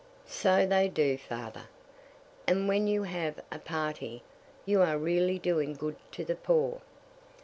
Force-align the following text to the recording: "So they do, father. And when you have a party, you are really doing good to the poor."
"So 0.25 0.65
they 0.65 0.87
do, 0.89 1.15
father. 1.15 1.65
And 2.47 2.67
when 2.67 2.87
you 2.87 3.03
have 3.03 3.39
a 3.51 3.59
party, 3.59 4.23
you 4.65 4.81
are 4.81 4.97
really 4.97 5.37
doing 5.37 5.73
good 5.73 5.97
to 6.13 6.25
the 6.25 6.33
poor." 6.33 6.81